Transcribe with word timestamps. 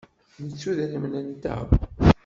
Nettu 0.43 0.67
idrimen-nteɣ? 0.71 1.61